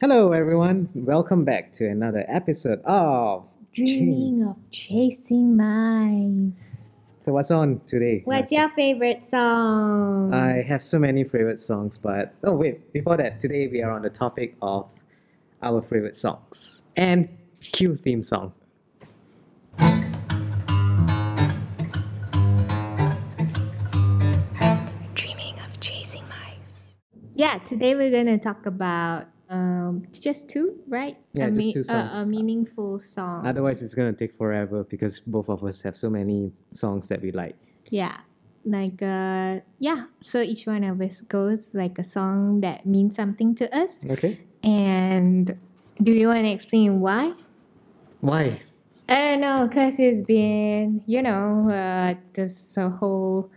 Hello, 0.00 0.32
everyone. 0.32 0.88
Welcome 0.92 1.44
back 1.44 1.72
to 1.74 1.88
another 1.88 2.24
episode 2.28 2.82
of 2.84 3.48
Dreaming 3.72 4.42
of 4.44 4.56
chasing 4.70 5.56
mice. 5.56 6.52
So, 7.18 7.32
what's 7.32 7.52
on 7.52 7.80
today? 7.86 8.22
What's 8.24 8.50
Nancy? 8.50 8.56
your 8.56 8.68
favorite 8.70 9.22
song? 9.30 10.34
I 10.34 10.62
have 10.62 10.82
so 10.82 10.98
many 10.98 11.22
favorite 11.22 11.60
songs, 11.60 11.96
but 11.96 12.34
oh 12.42 12.52
wait, 12.54 12.92
before 12.92 13.16
that, 13.18 13.38
today 13.38 13.68
we 13.68 13.82
are 13.82 13.92
on 13.92 14.02
the 14.02 14.10
topic 14.10 14.56
of 14.60 14.88
our 15.62 15.80
favorite 15.80 16.16
songs 16.16 16.82
and 16.96 17.28
Q 17.60 17.96
theme 17.96 18.24
song. 18.24 18.52
Dreaming 25.14 25.54
of 25.64 25.80
chasing 25.80 26.24
mice. 26.28 26.96
Yeah, 27.34 27.58
today 27.58 27.94
we're 27.94 28.10
gonna 28.10 28.38
talk 28.38 28.66
about 28.66 29.28
um 29.54 30.02
just 30.12 30.48
two, 30.48 30.66
right? 30.88 31.16
Yeah, 31.32 31.46
a 31.46 31.50
just 31.50 31.72
two 31.72 31.84
songs. 31.84 32.16
A, 32.18 32.26
meaningful 32.26 32.98
song. 32.98 33.46
Otherwise, 33.46 33.82
it's 33.82 33.94
gonna 33.94 34.12
take 34.12 34.36
forever 34.36 34.84
because 34.84 35.20
both 35.20 35.48
of 35.48 35.62
us 35.64 35.82
have 35.82 35.96
so 35.96 36.10
many 36.10 36.52
songs 36.72 37.08
that 37.08 37.20
we 37.22 37.30
like. 37.32 37.56
yeah, 37.90 38.18
like 38.64 39.00
uh, 39.02 39.60
yeah. 39.78 40.06
So 40.20 40.40
each 40.40 40.66
one 40.66 40.84
of 40.84 41.00
us 41.00 41.20
goes 41.20 41.74
like 41.74 41.98
a 41.98 42.04
song 42.04 42.60
that 42.60 42.86
means 42.86 43.14
something 43.14 43.54
to 43.56 43.66
us. 43.76 44.04
Okay. 44.10 44.40
And 44.62 45.56
do 46.02 46.12
you 46.12 46.28
want 46.28 46.44
to 46.44 46.50
explain 46.50 47.00
why? 47.00 47.34
Why? 48.20 48.60
I 49.06 49.36
don't 49.36 49.40
know, 49.44 49.68
cause 49.68 50.00
it's 50.00 50.22
been, 50.22 51.04
you 51.06 51.20
know, 51.20 51.68
uh, 51.68 52.14
this 52.32 52.76
a 52.76 52.88
whole. 52.88 53.50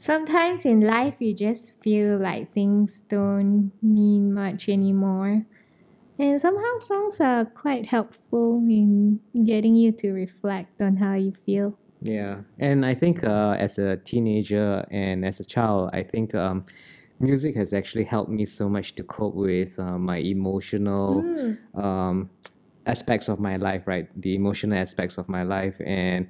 Sometimes 0.00 0.64
in 0.66 0.80
life, 0.80 1.20
you 1.20 1.32
just 1.32 1.80
feel 1.80 2.18
like 2.18 2.52
things 2.52 3.02
don't 3.08 3.72
mean 3.80 4.34
much 4.34 4.68
anymore, 4.68 5.46
and 6.18 6.40
somehow 6.40 6.78
songs 6.80 7.20
are 7.20 7.44
quite 7.46 7.86
helpful 7.86 8.58
in 8.68 9.20
getting 9.46 9.76
you 9.76 9.92
to 9.92 10.12
reflect 10.12 10.80
on 10.82 10.96
how 10.98 11.14
you 11.14 11.34
feel. 11.34 11.78
Yeah, 12.00 12.42
and 12.58 12.86
I 12.86 12.94
think 12.94 13.24
uh, 13.24 13.56
as 13.58 13.78
a 13.78 13.98
teenager 13.98 14.86
and 14.90 15.24
as 15.24 15.38
a 15.38 15.44
child, 15.44 15.90
I 15.92 16.02
think 16.02 16.34
um, 16.34 16.64
music 17.18 17.56
has 17.56 17.72
actually 17.74 18.04
helped 18.04 18.30
me 18.30 18.46
so 18.46 18.68
much 18.70 18.94
to 18.94 19.04
cope 19.04 19.34
with 19.34 19.78
uh, 19.78 19.98
my 19.98 20.16
emotional 20.18 21.28
Mm. 21.28 21.58
um, 21.74 22.30
aspects 22.86 23.28
of 23.28 23.38
my 23.38 23.56
life, 23.56 23.86
right? 23.86 24.08
The 24.18 24.34
emotional 24.34 24.78
aspects 24.78 25.18
of 25.18 25.28
my 25.28 25.42
life 25.42 25.78
and 25.84 26.28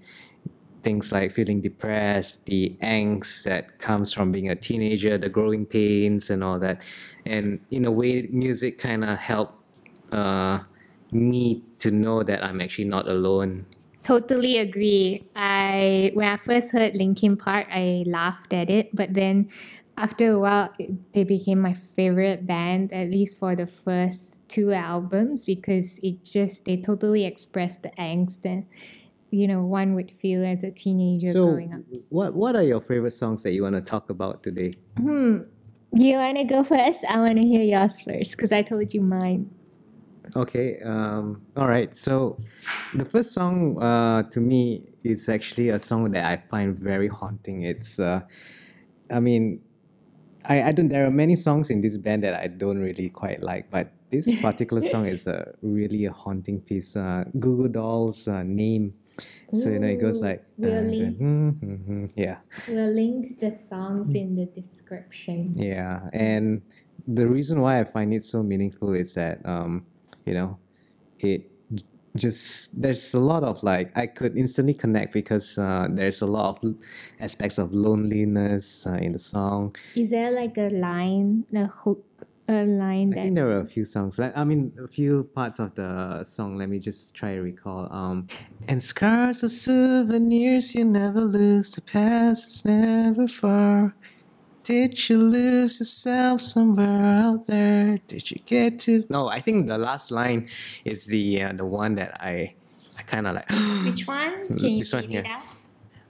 things 0.83 1.13
like 1.13 1.33
feeling 1.33 1.61
depressed, 1.61 2.47
the 2.47 2.77
angst 2.83 3.45
that 3.45 3.79
comes 3.79 4.13
from 4.13 4.33
being 4.33 4.51
a 4.51 4.57
teenager, 4.57 5.19
the 5.19 5.29
growing 5.29 5.67
pains 5.67 6.31
and 6.31 6.43
all 6.43 6.59
that. 6.59 6.83
And 7.27 7.61
in 7.71 7.85
a 7.85 7.91
way, 7.91 8.29
music 8.31 8.79
kind 8.79 9.05
of 9.05 9.19
helped 9.19 9.55
uh, 10.13 10.61
me 11.13 11.63
to 11.81 11.91
know 11.91 12.23
that 12.23 12.45
I'm 12.45 12.61
actually 12.61 12.87
not 12.87 13.09
alone. 13.09 13.67
Totally 14.03 14.59
agree. 14.59 15.25
I 15.37 16.11
when 16.15 16.27
I 16.27 16.37
first 16.37 16.73
heard 16.73 16.97
Linkin 16.97 17.37
Park, 17.37 17.67
I 17.71 18.05
laughed 18.07 18.53
at 18.53 18.71
it, 18.71 18.95
but 18.97 19.13
then 19.13 19.51
after 19.99 20.33
a 20.33 20.39
while, 20.39 20.73
they 21.13 21.25
became 21.25 21.61
my 21.61 21.75
favorite 21.75 22.47
band, 22.47 22.93
at 22.93 23.11
least 23.11 23.39
for 23.39 23.55
the 23.55 23.67
first 23.67 24.35
two 24.49 24.73
albums, 24.73 25.45
because 25.45 26.01
it 26.03 26.25
just 26.25 26.65
they 26.65 26.79
totally 26.79 27.25
expressed 27.25 27.83
the 27.83 27.91
angst 27.99 28.41
that 28.43 28.65
you 29.31 29.47
know 29.47 29.63
one 29.63 29.95
would 29.95 30.11
feel 30.21 30.45
as 30.45 30.65
a 30.65 30.71
teenager 30.71 31.33
So, 31.33 31.47
growing 31.47 31.73
up. 31.75 31.81
what 32.09 32.35
what 32.35 32.57
are 32.57 32.63
your 32.63 32.81
favorite 32.81 33.13
songs 33.13 33.43
that 33.45 33.53
you 33.53 33.63
want 33.63 33.75
to 33.77 33.81
talk 33.81 34.11
about 34.11 34.43
today? 34.43 34.73
Hmm. 34.97 35.39
You 35.93 36.17
wanna 36.17 36.45
go 36.45 36.63
first? 36.63 37.01
I 37.09 37.19
wanna 37.19 37.43
hear 37.43 37.63
yours 37.63 38.01
first, 38.01 38.37
because 38.37 38.53
I 38.53 38.63
told 38.63 38.93
you 38.95 39.01
mine. 39.01 39.51
Okay. 40.37 40.81
Um, 40.85 41.43
all 41.57 41.67
right. 41.67 41.97
So, 41.97 42.39
the 42.95 43.05
first 43.05 43.33
song 43.33 43.83
uh, 43.83 44.23
to 44.31 44.41
me 44.41 44.89
is 45.03 45.29
actually 45.29 45.71
a 45.71 45.79
song 45.79 46.11
that 46.13 46.25
I 46.25 46.37
find 46.49 46.79
very 46.79 47.09
haunting. 47.09 47.63
It's, 47.63 47.99
uh, 47.99 48.21
I 49.11 49.19
mean, 49.19 49.61
I, 50.45 50.63
I 50.65 50.73
don't. 50.73 50.89
There 50.89 51.05
are 51.05 51.11
many 51.11 51.37
songs 51.37 51.71
in 51.71 51.81
this 51.81 51.97
band 51.97 52.23
that 52.23 52.35
I 52.35 52.47
don't 52.47 52.79
really 52.79 53.09
quite 53.09 53.43
like, 53.43 53.71
but 53.71 53.93
this 54.11 54.29
particular 54.43 54.83
song 54.89 55.07
is 55.07 55.27
a 55.27 55.53
really 55.63 56.05
a 56.05 56.13
haunting 56.13 56.61
piece. 56.61 56.97
Uh, 56.97 57.25
Goo 57.39 57.57
Goo 57.57 57.69
Dolls' 57.69 58.29
uh, 58.29 58.43
name. 58.45 58.95
So 59.53 59.69
you 59.69 59.79
know 59.79 59.89
it 59.89 60.01
goes 60.01 60.23
like 60.23 60.45
really? 60.59 61.11
dun, 61.11 61.59
dun, 61.61 62.13
yeah 62.17 62.39
We'll 62.69 62.93
link 62.93 63.41
the 63.41 63.57
songs 63.69 64.15
in 64.15 64.37
the 64.37 64.47
description. 64.47 65.55
Yeah, 65.57 66.09
and 66.13 66.63
the 67.07 67.27
reason 67.27 67.61
why 67.61 67.81
I 67.81 67.85
find 67.85 68.13
it 68.15 68.25
so 68.25 68.43
meaningful 68.43 68.95
is 68.95 69.15
that 69.15 69.41
um, 69.45 69.87
you 70.27 70.35
know, 70.35 70.59
it 71.19 71.51
just 72.17 72.75
there's 72.81 73.15
a 73.15 73.21
lot 73.21 73.45
of 73.45 73.63
like 73.63 73.97
I 73.97 74.07
could 74.07 74.37
instantly 74.37 74.75
connect 74.75 75.13
because 75.13 75.57
uh, 75.59 75.87
there's 75.91 76.23
a 76.23 76.27
lot 76.27 76.63
of 76.63 76.75
aspects 77.21 77.59
of 77.59 77.73
loneliness 77.73 78.87
uh, 78.87 78.95
in 78.95 79.13
the 79.13 79.19
song. 79.19 79.75
Is 79.95 80.11
there 80.11 80.31
like 80.31 80.57
a 80.59 80.71
line, 80.71 81.45
a 81.55 81.67
hook, 81.67 82.05
a 82.51 82.65
line 82.67 83.13
I 83.13 83.17
that 83.17 83.23
think 83.23 83.35
there 83.37 83.49
are 83.49 83.61
a 83.61 83.67
few 83.67 83.85
songs. 83.85 84.19
Like, 84.19 84.37
I 84.37 84.45
mean, 84.45 84.73
a 84.83 84.89
few 84.89 85.25
parts 85.35 85.59
of 85.59 85.75
the 85.75 86.25
song. 86.25 86.57
Let 86.57 86.69
me 86.69 86.79
just 86.79 87.15
try 87.15 87.35
to 87.35 87.41
recall. 87.41 87.91
Um, 87.93 88.27
and 88.69 88.83
scars 88.83 89.45
are 89.45 89.49
souvenirs 89.49 90.75
you 90.75 90.85
never 90.85 91.21
lose. 91.21 91.71
The 91.71 91.81
past 91.81 92.49
is 92.49 92.65
never 92.65 93.27
far. 93.27 93.95
Did 94.65 95.09
you 95.09 95.19
lose 95.19 95.79
yourself 95.81 96.41
somewhere 96.41 97.05
out 97.25 97.47
there? 97.47 97.99
Did 98.09 98.31
you 98.31 98.41
get 98.45 98.79
to? 98.81 99.05
No, 99.09 99.29
I 99.29 99.41
think 99.41 99.69
the 99.69 99.79
last 99.79 100.11
line 100.11 100.49
is 100.85 101.07
the 101.07 101.43
uh, 101.43 101.53
the 101.53 101.67
one 101.67 101.95
that 101.95 102.21
I 102.21 102.55
I 102.99 103.03
kind 103.03 103.27
of 103.27 103.37
like. 103.37 103.49
Which 103.85 104.07
one? 104.07 104.47
Can 104.47 104.57
This 104.59 104.93
one 104.93 105.09
here. 105.09 105.25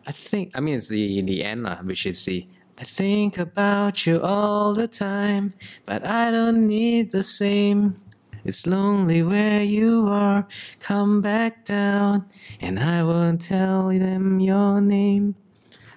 I 0.07 0.13
think 0.13 0.57
I 0.57 0.61
mean 0.61 0.77
it's 0.77 0.89
the 0.89 1.23
the 1.23 1.45
end 1.45 1.63
lah, 1.63 1.79
which 1.83 2.07
is 2.07 2.25
the 2.25 2.47
I 2.81 2.85
think 2.85 3.37
about 3.37 4.07
you 4.07 4.23
all 4.23 4.73
the 4.73 4.89
time, 4.89 5.53
but 5.85 6.07
I 6.07 6.31
don't 6.31 6.67
need 6.67 7.13
the 7.13 7.23
same. 7.23 8.01
It's 8.43 8.67
lonely 8.67 9.23
where 9.23 9.63
you 9.63 10.07
are. 10.09 10.49
Come 10.81 11.21
back 11.21 11.67
down, 11.67 12.25
and 12.59 12.81
I 12.81 13.03
won't 13.03 13.43
tell 13.43 13.89
them 13.89 14.41
your 14.41 14.81
name. 14.81 15.35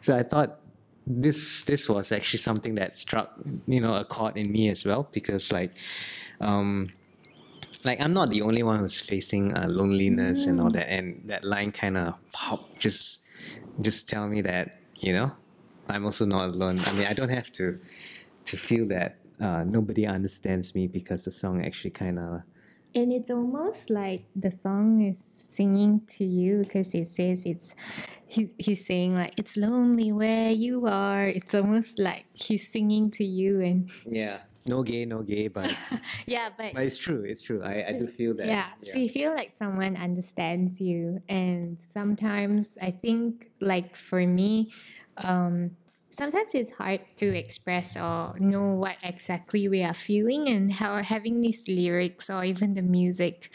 So 0.02 0.18
I 0.18 0.24
thought 0.24 0.60
this 1.08 1.64
this 1.64 1.88
was 1.88 2.12
actually 2.12 2.40
something 2.40 2.76
that 2.76 2.96
struck 2.96 3.32
you 3.66 3.80
know 3.80 3.96
a 3.96 4.04
chord 4.04 4.36
in 4.36 4.52
me 4.52 4.68
as 4.68 4.84
well 4.84 5.08
because 5.12 5.52
like 5.52 5.72
um 6.42 6.92
like 7.86 8.02
I'm 8.02 8.14
not 8.14 8.30
the 8.30 8.42
only 8.42 8.64
one 8.64 8.80
who's 8.80 9.00
facing 9.00 9.56
uh, 9.56 9.68
loneliness 9.70 10.48
and 10.48 10.60
all 10.60 10.70
that, 10.72 10.92
and 10.92 11.22
that 11.32 11.46
line 11.46 11.72
kind 11.72 11.96
of 11.96 12.16
pop 12.34 12.78
just 12.78 13.24
just 13.80 14.10
tell 14.10 14.28
me 14.28 14.42
that 14.42 14.80
you 15.00 15.14
know 15.14 15.32
I'm 15.90 16.06
also 16.06 16.26
not 16.26 16.50
alone. 16.50 16.80
I 16.86 16.92
mean, 16.94 17.08
I 17.08 17.14
don't 17.14 17.30
have 17.30 17.52
to 17.54 17.80
to 18.46 18.58
feel 18.58 18.86
that 18.88 19.18
uh, 19.40 19.64
nobody 19.64 20.06
understands 20.06 20.76
me 20.76 20.88
because 20.88 21.24
the 21.24 21.32
song 21.32 21.66
actually 21.66 21.92
kind 21.92 22.20
of 22.20 22.42
And 22.96 23.12
it's 23.12 23.32
almost 23.32 23.90
like 23.90 24.26
the 24.36 24.52
song 24.52 25.02
is 25.02 25.18
singing 25.20 26.02
to 26.18 26.24
you 26.24 26.60
because 26.64 26.94
it 26.94 27.08
says 27.08 27.46
it's 27.46 27.74
he, 28.28 28.50
he's 28.58 28.86
saying 28.86 29.16
like 29.16 29.34
it's 29.38 29.58
lonely 29.58 30.12
where 30.12 30.52
you 30.52 30.86
are. 30.88 31.26
It's 31.28 31.54
almost 31.54 32.00
like 32.00 32.26
he's 32.34 32.68
singing 32.68 33.12
to 33.12 33.24
you 33.24 33.62
and 33.62 33.90
yeah 34.06 34.40
no 34.66 34.82
gay 34.82 35.06
no 35.06 35.22
gay 35.22 35.48
but 35.48 35.76
yeah, 36.26 36.50
but 36.58 36.74
but 36.74 36.84
it's 36.84 36.98
true 36.98 37.24
it's 37.24 37.42
true 37.42 37.62
I, 37.64 37.90
I 37.90 37.94
do 37.94 38.08
feel 38.08 38.34
that 38.36 38.48
yeah, 38.48 38.68
so 38.82 38.98
you 38.98 39.10
feel 39.10 39.34
like 39.34 39.52
someone 39.52 39.98
understands 39.98 40.80
you 40.80 41.22
and 41.28 41.78
sometimes 41.94 42.78
i 42.82 42.92
think 42.92 43.52
like 43.60 43.96
for 43.96 44.26
me 44.26 44.72
um 45.18 45.78
sometimes 46.12 46.50
it's 46.54 46.72
hard 46.72 47.02
to 47.18 47.26
express 47.36 47.98
or 47.98 48.36
know 48.40 48.74
what 48.76 48.98
exactly 49.04 49.68
we 49.68 49.84
are 49.84 49.94
feeling 49.94 50.48
and 50.48 50.74
how 50.74 51.02
having 51.02 51.42
these 51.42 51.64
lyrics 51.68 52.30
or 52.30 52.44
even 52.44 52.74
the 52.76 52.82
music 52.82 53.50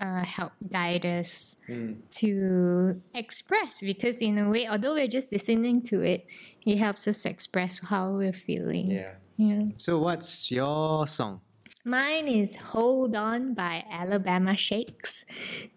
uh, 0.00 0.24
help 0.24 0.52
guide 0.70 1.04
us 1.06 1.56
Mm. 1.68 2.02
to 2.10 3.02
express 3.14 3.80
because 3.82 4.22
in 4.22 4.38
a 4.38 4.48
way 4.50 4.66
although 4.66 4.94
we're 4.94 5.06
just 5.08 5.30
listening 5.32 5.82
to 5.84 6.00
it 6.02 6.24
it 6.66 6.76
helps 6.78 7.06
us 7.06 7.26
express 7.26 7.80
how 7.80 8.12
we're 8.12 8.32
feeling. 8.32 8.90
Yeah. 8.90 9.14
Yeah. 9.36 9.62
So 9.76 9.98
what's 10.00 10.50
your 10.50 11.06
song 11.06 11.42
Mine 11.88 12.28
is 12.28 12.56
Hold 12.76 13.16
On 13.16 13.54
by 13.54 13.82
Alabama 13.90 14.54
Shakes. 14.54 15.24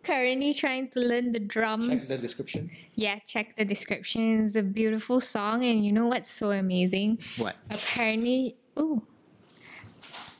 Currently 0.03 0.53
trying 0.53 0.89
to 0.89 0.99
learn 0.99 1.31
the 1.31 1.39
drums. 1.39 1.87
Check 1.87 2.17
the 2.17 2.21
description 2.21 2.69
yeah, 2.95 3.19
check 3.19 3.55
the 3.55 3.63
description. 3.63 4.43
It's 4.43 4.55
a 4.55 4.61
beautiful 4.61 5.21
song, 5.21 5.63
and 5.63 5.85
you 5.85 5.93
know 5.93 6.07
what's 6.07 6.29
so 6.29 6.51
amazing? 6.51 7.19
what 7.37 7.55
Apparently, 7.69 8.57
ooh, 8.77 9.07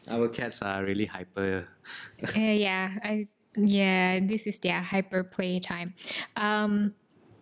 our 0.10 0.28
cats 0.28 0.62
are 0.62 0.84
really 0.84 1.06
hyper 1.06 1.66
uh, 2.36 2.40
yeah, 2.42 2.92
I 3.02 3.30
yeah, 3.56 4.20
this 4.20 4.48
is 4.48 4.60
their 4.60 4.82
hyper 4.82 5.24
play 5.24 5.62
time. 5.62 5.94
Um, 6.36 6.96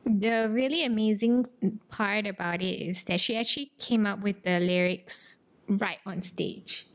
the 0.06 0.48
really 0.54 0.86
amazing 0.86 1.48
part 1.90 2.28
about 2.28 2.62
it 2.62 2.78
is 2.78 3.06
that 3.06 3.22
she 3.22 3.36
actually 3.36 3.72
came 3.80 4.06
up 4.06 4.22
with 4.22 4.44
the 4.44 4.60
lyrics 4.60 5.40
right 5.68 5.98
on 6.06 6.22
stage. 6.22 6.86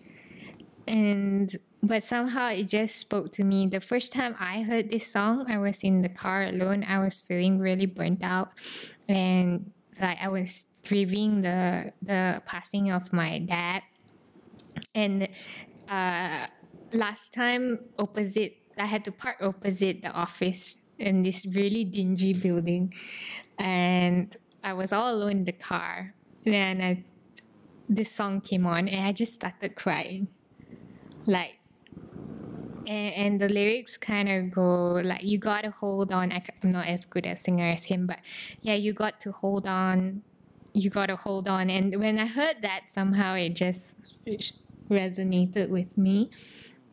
And 0.86 1.54
but 1.82 2.02
somehow 2.02 2.48
it 2.48 2.68
just 2.68 2.96
spoke 2.96 3.32
to 3.32 3.44
me. 3.44 3.66
The 3.66 3.80
first 3.80 4.12
time 4.12 4.34
I 4.40 4.62
heard 4.62 4.90
this 4.90 5.06
song, 5.06 5.50
I 5.50 5.58
was 5.58 5.82
in 5.82 6.00
the 6.00 6.08
car 6.08 6.44
alone. 6.44 6.84
I 6.88 6.98
was 6.98 7.20
feeling 7.20 7.58
really 7.58 7.86
burnt 7.86 8.22
out, 8.22 8.52
and 9.08 9.70
like 10.00 10.18
I 10.20 10.28
was 10.28 10.66
grieving 10.86 11.42
the 11.42 11.92
the 12.02 12.42
passing 12.46 12.90
of 12.90 13.12
my 13.12 13.38
dad. 13.38 13.82
And 14.94 15.28
uh, 15.88 16.46
last 16.92 17.32
time, 17.32 17.78
opposite, 17.98 18.56
I 18.78 18.86
had 18.86 19.04
to 19.04 19.12
park 19.12 19.38
opposite 19.40 20.02
the 20.02 20.10
office 20.10 20.76
in 20.98 21.22
this 21.22 21.46
really 21.46 21.84
dingy 21.84 22.32
building, 22.32 22.94
and 23.58 24.36
I 24.62 24.72
was 24.72 24.92
all 24.92 25.14
alone 25.14 25.30
in 25.30 25.44
the 25.44 25.52
car. 25.52 26.14
Then 26.44 26.80
I, 26.80 27.04
this 27.88 28.10
song 28.10 28.40
came 28.40 28.66
on, 28.66 28.88
and 28.88 29.06
I 29.06 29.12
just 29.12 29.34
started 29.34 29.76
crying, 29.76 30.28
like 31.26 31.58
and, 32.86 33.14
and 33.14 33.40
the 33.40 33.48
lyrics 33.48 33.96
kind 33.96 34.28
of 34.28 34.50
go 34.50 35.00
like 35.04 35.22
you 35.22 35.38
gotta 35.38 35.70
hold 35.70 36.12
on. 36.12 36.32
I, 36.32 36.42
am 36.62 36.72
not 36.72 36.86
as 36.86 37.04
good 37.04 37.26
a 37.26 37.36
singer 37.36 37.66
as 37.66 37.84
him 37.84 38.06
but 38.06 38.20
yeah 38.60 38.74
you 38.74 38.92
got 38.92 39.20
to 39.22 39.32
hold 39.32 39.66
on. 39.66 40.22
You 40.72 40.90
gotta 40.90 41.16
hold 41.16 41.48
on. 41.48 41.70
And 41.70 41.94
when 41.96 42.18
i 42.18 42.26
heard 42.26 42.62
that 42.62 42.84
somehow 42.88 43.34
it 43.34 43.54
just 43.54 43.96
resonated 44.90 45.70
with 45.70 45.96
me. 45.96 46.30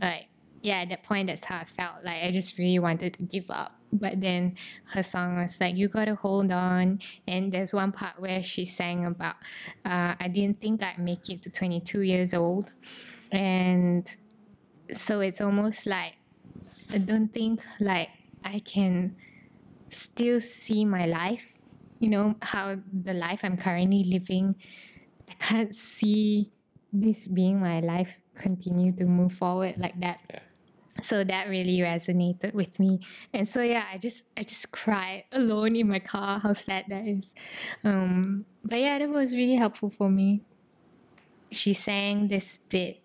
Like 0.01 0.27
yeah 0.61 0.81
at 0.81 0.89
that 0.89 1.03
point 1.03 1.27
that's 1.27 1.45
how 1.45 1.57
i 1.57 1.65
felt. 1.65 2.03
Like 2.03 2.23
i 2.23 2.31
just 2.31 2.57
really 2.57 2.79
wanted 2.79 3.13
to 3.15 3.23
give 3.23 3.49
up. 3.49 3.75
But 3.93 4.21
then 4.21 4.55
her 4.93 5.03
song 5.03 5.37
was 5.41 5.59
like 5.59 5.75
you 5.75 5.87
gotta 5.87 6.15
hold 6.15 6.51
on. 6.51 6.99
And 7.27 7.51
there's 7.51 7.73
one 7.73 7.91
part 7.91 8.19
where 8.19 8.43
she 8.43 8.65
sang 8.65 9.05
about 9.05 9.35
uh, 9.83 10.15
i 10.19 10.27
didn't 10.27 10.61
think 10.61 10.81
i'd 10.83 10.99
make 10.99 11.29
it 11.29 11.43
to 11.43 11.49
22 11.49 12.01
years 12.01 12.33
old. 12.33 12.71
And 13.31 14.13
so 14.93 15.21
it's 15.21 15.41
almost 15.41 15.85
like 15.85 16.13
I 16.93 16.97
don't 16.97 17.33
think 17.33 17.61
like 17.79 18.09
I 18.43 18.59
can 18.59 19.15
still 19.89 20.39
see 20.39 20.85
my 20.85 21.05
life, 21.05 21.59
you 21.99 22.09
know, 22.09 22.35
how 22.41 22.77
the 22.91 23.13
life 23.13 23.41
I'm 23.43 23.57
currently 23.57 24.03
living, 24.03 24.55
I 25.29 25.33
can't 25.35 25.75
see 25.75 26.51
this 26.91 27.27
being 27.27 27.59
my 27.59 27.79
life 27.79 28.19
continue 28.35 28.91
to 28.93 29.05
move 29.05 29.33
forward 29.33 29.75
like 29.77 29.99
that. 30.01 30.19
Yeah. 30.29 30.39
So 31.01 31.23
that 31.23 31.47
really 31.47 31.77
resonated 31.79 32.53
with 32.53 32.77
me. 32.77 32.99
And 33.33 33.47
so 33.47 33.61
yeah, 33.61 33.85
I 33.91 33.97
just 33.97 34.25
I 34.35 34.43
just 34.43 34.71
cried 34.71 35.23
alone 35.31 35.75
in 35.75 35.87
my 35.87 35.99
car, 35.99 36.39
how 36.39 36.53
sad 36.53 36.85
that 36.89 37.05
is. 37.05 37.25
Um 37.83 38.45
but 38.63 38.79
yeah, 38.79 38.99
that 38.99 39.09
was 39.09 39.33
really 39.33 39.55
helpful 39.55 39.89
for 39.89 40.09
me. 40.09 40.45
She 41.49 41.73
sang 41.73 42.27
this 42.27 42.59
bit 42.69 43.01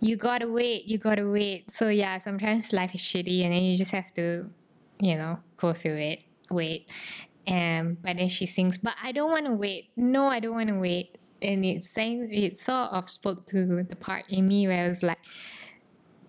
you 0.00 0.16
gotta 0.16 0.48
wait, 0.48 0.86
you 0.86 0.98
gotta 0.98 1.28
wait. 1.28 1.70
So 1.72 1.88
yeah, 1.88 2.18
sometimes 2.18 2.72
life 2.72 2.94
is 2.94 3.00
shitty 3.00 3.42
and 3.42 3.52
then 3.52 3.62
you 3.62 3.76
just 3.76 3.90
have 3.90 4.12
to, 4.14 4.48
you 5.00 5.16
know, 5.16 5.38
go 5.56 5.72
through 5.72 5.96
it, 5.96 6.20
wait. 6.50 6.88
And 7.46 8.00
but 8.00 8.16
then 8.16 8.28
she 8.28 8.46
sings, 8.46 8.78
but 8.78 8.94
I 9.02 9.12
don't 9.12 9.30
wanna 9.30 9.52
wait. 9.52 9.90
No, 9.96 10.26
I 10.26 10.40
don't 10.40 10.54
wanna 10.54 10.78
wait. 10.78 11.18
And 11.42 11.64
it's 11.64 11.90
saying 11.90 12.28
it 12.32 12.56
sort 12.56 12.90
of 12.92 13.08
spoke 13.08 13.48
to 13.48 13.82
the 13.82 13.96
part 13.96 14.24
in 14.28 14.46
me 14.46 14.66
where 14.68 14.84
I 14.84 14.88
was 14.88 15.02
like, 15.02 15.18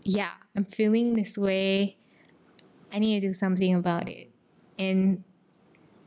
Yeah, 0.04 0.32
I'm 0.56 0.66
feeling 0.66 1.16
this 1.16 1.38
way. 1.38 1.98
I 2.92 3.00
need 3.00 3.22
to 3.22 3.28
do 3.28 3.34
something 3.34 3.76
about 3.76 4.10
it. 4.10 4.32
And 4.80 5.24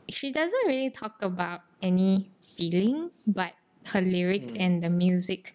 she 0.08 0.32
doesn't 0.32 0.67
really 0.67 0.91
talk 0.91 1.15
about 1.23 1.61
any 1.81 2.31
feeling, 2.56 3.11
but 3.26 3.53
her 3.87 4.00
lyric 4.00 4.43
mm. 4.43 4.56
and 4.58 4.82
the 4.82 4.91
music 4.91 5.55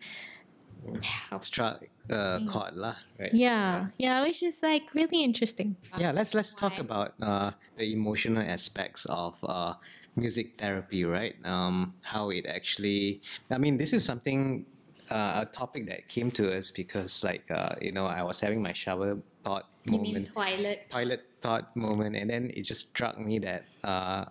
struck 1.42 1.83
uh, 2.12 2.39
chord 2.48 2.75
lah, 2.75 2.95
right? 3.19 3.33
Yeah, 3.33 3.88
yeah, 3.98 4.24
which 4.24 4.44
is 4.44 4.62
like 4.63 4.94
really 4.94 5.24
interesting. 5.24 5.75
Yeah, 5.98 6.12
let's 6.12 6.33
let's 6.33 6.54
talk 6.54 6.80
about 6.80 7.13
uh, 7.21 7.51
the 7.77 7.92
emotional 7.94 8.44
aspects 8.44 9.06
of 9.06 9.38
uh, 9.44 9.74
music 10.15 10.57
therapy, 10.57 11.06
right? 11.06 11.36
Um, 11.45 11.95
how 12.01 12.30
it 12.30 12.45
actually. 12.45 13.21
I 13.51 13.57
mean, 13.57 13.77
this 13.77 13.94
is 13.94 14.04
something. 14.04 14.65
Uh, 15.07 15.48
a 15.48 15.56
topic 15.56 15.88
that 15.88 16.06
came 16.09 16.30
to 16.30 16.51
us 16.51 16.69
because, 16.69 17.24
like, 17.24 17.50
uh, 17.50 17.80
you 17.80 17.94
know, 17.94 18.04
I 18.04 18.24
was 18.24 18.42
having 18.42 18.62
my 18.62 18.74
shower 18.74 19.15
thought 19.42 19.63
you 19.86 19.95
moment, 19.95 20.27
toilet, 20.36 20.92
toilet 20.92 21.24
thought 21.39 21.71
moment, 21.77 22.18
and 22.18 22.30
then 22.30 22.51
it 22.53 22.63
just 22.63 22.89
struck 22.89 23.18
me 23.18 23.39
that 23.39 23.63
uh, 23.86 24.25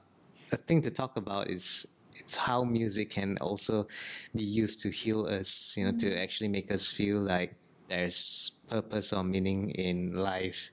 a 0.52 0.56
thing 0.68 0.82
to 0.82 0.90
talk 0.90 1.16
about 1.16 1.48
is 1.48 1.86
it's 2.20 2.36
how 2.36 2.64
music 2.64 3.10
can 3.10 3.38
also 3.38 3.86
be 4.34 4.42
used 4.42 4.80
to 4.82 4.90
heal 4.90 5.26
us 5.26 5.74
you 5.76 5.84
know 5.84 5.90
mm-hmm. 5.90 6.12
to 6.12 6.20
actually 6.20 6.48
make 6.48 6.70
us 6.70 6.90
feel 6.90 7.20
like 7.20 7.54
there's 7.88 8.52
purpose 8.68 9.12
or 9.12 9.22
meaning 9.22 9.70
in 9.70 10.14
life 10.14 10.70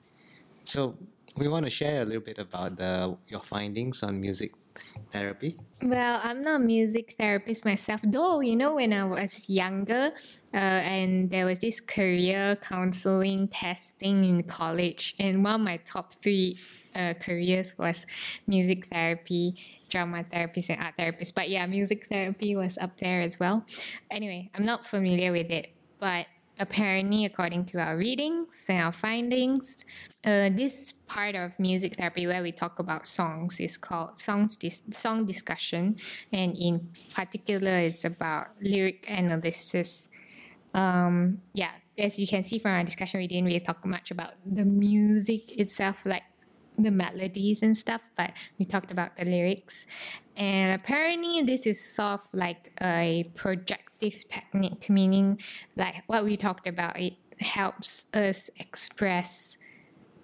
so 0.64 0.96
we 1.36 1.48
want 1.48 1.64
to 1.64 1.70
share 1.70 2.02
a 2.02 2.04
little 2.04 2.22
bit 2.22 2.38
about 2.38 2.76
the 2.76 3.16
your 3.28 3.42
findings 3.42 4.02
on 4.02 4.20
music 4.20 4.52
therapy 5.12 5.56
well 5.82 6.20
i'm 6.24 6.42
not 6.42 6.60
a 6.60 6.64
music 6.64 7.14
therapist 7.18 7.64
myself 7.64 8.00
though 8.06 8.40
you 8.40 8.56
know 8.56 8.74
when 8.74 8.92
i 8.92 9.04
was 9.04 9.48
younger 9.48 10.10
uh, 10.52 10.56
and 10.56 11.30
there 11.30 11.46
was 11.46 11.60
this 11.60 11.80
career 11.80 12.56
counseling 12.56 13.46
testing 13.48 14.24
in 14.24 14.42
college 14.42 15.14
and 15.18 15.44
one 15.44 15.54
of 15.54 15.60
my 15.60 15.76
top 15.86 16.14
three 16.14 16.58
uh, 16.94 17.14
careers 17.14 17.76
was 17.78 18.06
music 18.46 18.86
therapy, 18.86 19.56
drama 19.90 20.24
therapist, 20.24 20.70
and 20.70 20.80
art 20.80 20.94
therapist. 20.96 21.34
But 21.34 21.48
yeah, 21.48 21.66
music 21.66 22.06
therapy 22.06 22.56
was 22.56 22.78
up 22.78 22.98
there 22.98 23.20
as 23.20 23.40
well. 23.40 23.64
Anyway, 24.10 24.50
I'm 24.54 24.64
not 24.64 24.86
familiar 24.86 25.32
with 25.32 25.50
it, 25.50 25.72
but 25.98 26.26
apparently, 26.58 27.24
according 27.24 27.66
to 27.66 27.78
our 27.78 27.96
readings 27.96 28.66
and 28.68 28.82
our 28.82 28.92
findings, 28.92 29.84
uh, 30.24 30.50
this 30.50 30.92
part 31.06 31.34
of 31.34 31.58
music 31.58 31.96
therapy 31.96 32.26
where 32.26 32.42
we 32.42 32.52
talk 32.52 32.78
about 32.78 33.06
songs 33.06 33.60
is 33.60 33.76
called 33.76 34.18
songs 34.18 34.56
dis- 34.56 34.82
song 34.90 35.26
discussion, 35.26 35.96
and 36.32 36.56
in 36.56 36.88
particular, 37.14 37.76
it's 37.78 38.04
about 38.04 38.48
lyric 38.60 39.04
analysis. 39.08 40.08
Um, 40.74 41.38
yeah, 41.54 41.70
as 41.96 42.18
you 42.18 42.26
can 42.26 42.42
see 42.42 42.58
from 42.58 42.72
our 42.72 42.84
discussion, 42.84 43.20
we 43.20 43.26
didn't 43.26 43.44
really 43.44 43.60
talk 43.60 43.84
much 43.86 44.10
about 44.10 44.34
the 44.44 44.64
music 44.64 45.58
itself, 45.58 46.04
like 46.04 46.24
the 46.78 46.90
melodies 46.90 47.62
and 47.62 47.76
stuff, 47.76 48.02
but 48.16 48.32
we 48.58 48.64
talked 48.64 48.90
about 48.90 49.16
the 49.16 49.24
lyrics. 49.24 49.86
And 50.36 50.74
apparently, 50.74 51.42
this 51.42 51.66
is 51.66 51.82
sort 51.82 52.20
of 52.20 52.28
like 52.32 52.72
a 52.82 53.30
projective 53.34 54.28
technique, 54.28 54.90
meaning 54.90 55.40
like 55.76 56.02
what 56.06 56.24
we 56.24 56.36
talked 56.36 56.66
about, 56.66 56.98
it 56.98 57.14
helps 57.40 58.06
us 58.14 58.50
express 58.58 59.56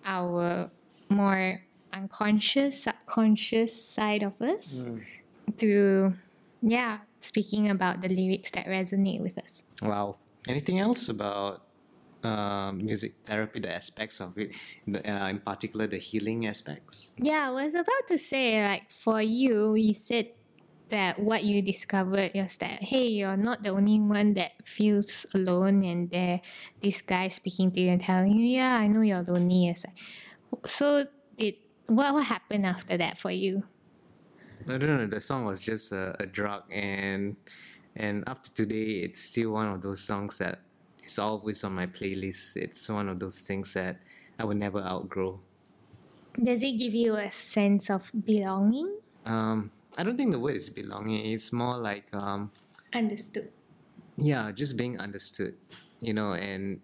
our 0.05 0.71
more 1.09 1.62
unconscious, 1.92 2.85
subconscious 2.85 3.85
side 3.85 4.23
of 4.23 4.40
us 4.40 4.75
mm. 4.75 5.02
through, 5.59 6.14
yeah, 6.62 6.99
speaking 7.21 7.69
about 7.71 8.00
the 8.00 8.09
lyrics 8.09 8.50
that 8.52 8.66
resonate 8.66 9.21
with 9.21 9.38
us. 9.38 9.64
Wow. 9.83 10.16
Anything 10.49 10.78
else 10.78 11.09
about 11.09 11.62
uh, 12.23 12.73
music 12.73 13.15
therapy, 13.25 13.61
the 13.61 13.73
aspects 13.73 14.21
of 14.21 14.37
it, 14.37 14.55
the, 14.87 15.00
uh, 15.00 15.29
in 15.29 15.41
particular 15.41 15.87
the 15.87 15.99
healing 15.99 16.47
aspects? 16.47 17.15
Yeah, 17.17 17.49
I 17.49 17.50
was 17.50 17.75
about 17.75 18.07
to 18.09 18.19
say, 18.19 18.62
like 18.62 18.91
for 18.91 19.21
you, 19.23 19.75
you 19.75 19.95
said 19.95 20.31
that 20.91 21.19
what 21.19 21.45
you 21.45 21.62
discovered 21.62 22.33
is 22.35 22.57
that 22.59 22.83
hey, 22.83 23.07
you're 23.07 23.37
not 23.37 23.62
the 23.62 23.71
only 23.71 23.99
one 24.00 24.35
that 24.35 24.53
feels 24.65 25.27
alone, 25.35 25.85
and 25.85 26.11
there, 26.11 26.41
this 26.83 27.00
guy 27.00 27.29
speaking 27.29 27.71
to 27.73 27.81
you 27.81 27.91
and 27.91 28.03
telling 28.03 28.37
you, 28.37 28.45
yeah, 28.45 28.77
I 28.77 28.87
know 28.87 29.00
you're 29.00 29.23
lonely. 29.23 29.69
It's 29.69 29.85
like, 29.87 30.67
so 30.67 31.07
did 31.37 31.55
what 31.87 32.15
what 32.15 32.25
happened 32.25 32.67
after 32.67 32.97
that 32.97 33.19
for 33.19 33.31
you? 33.31 33.62
I 34.69 34.77
don't 34.77 34.99
know. 34.99 35.07
The 35.07 35.21
song 35.21 35.47
was 35.47 35.61
just 35.61 35.93
a, 35.93 36.15
a 36.21 36.27
drug, 36.27 36.65
and 36.71 37.37
and 37.97 38.25
up 38.29 38.45
to 38.45 38.55
today, 38.55 39.03
it's 39.07 39.21
still 39.21 39.53
one 39.53 39.69
of 39.69 39.83
those 39.83 40.00
songs 40.00 40.39
that 40.39 40.61
it's 41.02 41.19
always 41.19 41.64
on 41.64 41.75
my 41.75 41.87
playlist. 41.87 42.57
It's 42.57 42.88
one 42.88 43.09
of 43.09 43.19
those 43.19 43.40
things 43.40 43.75
that 43.75 43.97
I 44.38 44.45
will 44.45 44.54
never 44.57 44.80
outgrow. 44.80 45.40
Does 46.42 46.62
it 46.62 46.73
give 46.78 46.95
you 46.95 47.16
a 47.16 47.30
sense 47.30 47.90
of 47.90 48.11
belonging? 48.25 48.99
Um, 49.26 49.71
I 49.99 50.02
don't 50.02 50.16
think 50.16 50.33
the 50.33 50.38
word 50.38 50.57
is 50.57 50.71
belonging. 50.71 51.26
It's 51.26 51.52
more 51.52 51.76
like 51.76 52.07
um, 52.14 52.50
understood. 52.95 53.50
Yeah, 54.16 54.52
just 54.52 54.76
being 54.76 54.99
understood. 54.99 55.54
You 56.00 56.14
know, 56.14 56.33
and 56.33 56.80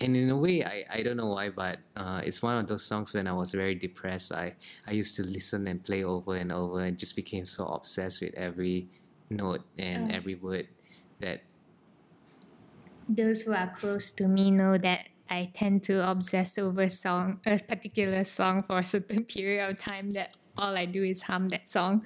and 0.00 0.16
in 0.16 0.30
a 0.30 0.36
way, 0.36 0.64
I, 0.64 0.84
I 0.90 1.02
don't 1.02 1.16
know 1.16 1.28
why, 1.28 1.48
but 1.48 1.78
uh, 1.96 2.20
it's 2.24 2.42
one 2.42 2.58
of 2.58 2.68
those 2.68 2.84
songs 2.84 3.14
when 3.14 3.26
I 3.26 3.32
was 3.32 3.52
very 3.52 3.74
depressed. 3.74 4.32
I, 4.32 4.54
I 4.86 4.92
used 4.92 5.16
to 5.16 5.22
listen 5.22 5.66
and 5.66 5.82
play 5.82 6.04
over 6.04 6.36
and 6.36 6.52
over 6.52 6.80
and 6.80 6.98
just 6.98 7.16
became 7.16 7.46
so 7.46 7.64
obsessed 7.66 8.20
with 8.20 8.34
every 8.34 8.88
note 9.30 9.62
and 9.78 10.12
oh. 10.12 10.14
every 10.14 10.34
word 10.34 10.68
that 11.20 11.40
those 13.08 13.42
who 13.42 13.52
are 13.52 13.68
close 13.68 14.10
to 14.12 14.28
me 14.28 14.50
know 14.50 14.78
that 14.78 15.08
I 15.28 15.50
tend 15.54 15.84
to 15.84 16.08
obsess 16.08 16.58
over 16.58 16.88
song 16.88 17.40
a 17.46 17.58
particular 17.58 18.24
song 18.24 18.62
for 18.62 18.78
a 18.78 18.84
certain 18.84 19.24
period 19.28 19.68
of 19.68 19.78
time 19.78 20.12
that 20.14 20.36
all 20.58 20.76
I 20.76 20.86
do 20.86 21.04
is 21.04 21.22
hum 21.22 21.48
that 21.50 21.68
song. 21.68 22.04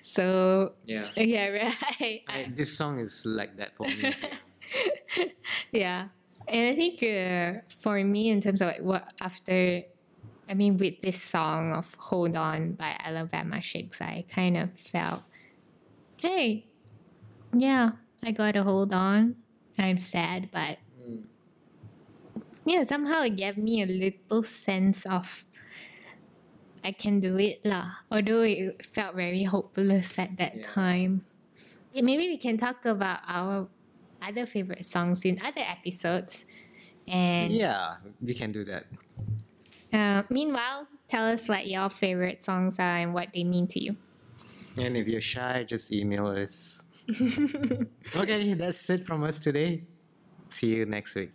So 0.00 0.72
yeah, 0.84 1.08
yeah, 1.16 1.48
right. 1.48 2.22
I, 2.28 2.52
this 2.54 2.76
song 2.76 2.98
is 2.98 3.24
like 3.26 3.56
that 3.56 3.76
for 3.76 3.86
me. 3.86 4.12
yeah. 5.72 6.08
And 6.48 6.68
I 6.68 6.76
think 6.76 7.02
uh, 7.02 7.62
for 7.80 8.02
me, 8.04 8.30
in 8.30 8.40
terms 8.40 8.60
of 8.60 8.68
like 8.68 8.82
what 8.82 9.12
after, 9.20 9.82
I 10.48 10.54
mean, 10.54 10.76
with 10.76 11.00
this 11.00 11.20
song 11.20 11.72
of 11.72 11.94
"Hold 11.98 12.36
On" 12.36 12.72
by 12.72 12.94
Alabama 13.00 13.60
Shakes, 13.60 14.00
I 14.00 14.24
kind 14.28 14.56
of 14.56 14.78
felt, 14.78 15.22
hey, 16.18 16.66
yeah, 17.52 17.92
I 18.22 18.30
gotta 18.30 18.62
hold 18.62 18.94
on. 18.94 19.36
I'm 19.78 19.98
sad, 19.98 20.50
but 20.50 20.78
yeah, 22.64 22.82
somehow 22.82 23.22
it 23.22 23.36
gave 23.36 23.56
me 23.56 23.82
a 23.82 23.86
little 23.86 24.42
sense 24.42 25.06
of 25.06 25.46
I 26.84 26.92
can 26.92 27.20
do 27.20 27.36
it 27.38 27.64
lah. 27.64 28.06
Although 28.10 28.42
it 28.42 28.86
felt 28.86 29.16
very 29.16 29.42
hopeless 29.44 30.18
at 30.18 30.36
that 30.38 30.54
Yeah. 30.56 30.62
time. 30.62 31.26
Yeah, 31.92 32.02
maybe 32.02 32.28
we 32.28 32.38
can 32.38 32.58
talk 32.58 32.84
about 32.86 33.20
our 33.26 33.70
other 34.22 34.46
favorite 34.46 34.86
songs 34.86 35.24
in 35.24 35.40
other 35.42 35.62
episodes. 35.64 36.46
And 37.08 37.52
Yeah, 37.52 37.98
we 38.20 38.34
can 38.34 38.52
do 38.52 38.64
that. 38.64 38.86
uh, 39.92 40.22
meanwhile, 40.30 40.88
tell 41.08 41.24
us 41.26 41.48
what 41.48 41.66
your 41.66 41.90
favorite 41.90 42.42
songs 42.42 42.78
are 42.78 42.96
and 42.98 43.14
what 43.14 43.28
they 43.34 43.44
mean 43.44 43.66
to 43.68 43.82
you. 43.82 43.96
And 44.78 44.96
if 44.96 45.08
you're 45.08 45.20
shy, 45.20 45.64
just 45.64 45.92
email 45.92 46.26
us. 46.26 46.84
Okay, 48.16 48.54
that's 48.54 48.90
it 48.90 49.04
from 49.04 49.22
us 49.24 49.38
today. 49.38 49.84
See 50.48 50.74
you 50.74 50.86
next 50.86 51.14
week. 51.14 51.32